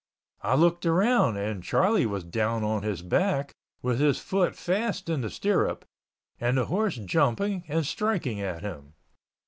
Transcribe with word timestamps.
I 0.41 0.55
looked 0.55 0.87
around 0.87 1.37
and 1.37 1.63
Charlie 1.63 2.07
was 2.07 2.23
down 2.23 2.63
on 2.63 2.81
his 2.81 3.03
back 3.03 3.53
with 3.83 3.99
his 3.99 4.17
foot 4.17 4.55
fast 4.55 5.09
in 5.09 5.21
the 5.21 5.29
stirrup, 5.29 5.85
and 6.39 6.57
the 6.57 6.65
horse 6.65 6.95
jumping 6.95 7.65
and 7.67 7.85
striking 7.85 8.41
at 8.41 8.63
him. 8.63 8.95